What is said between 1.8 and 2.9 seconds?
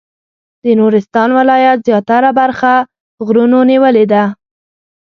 زیاتره برخه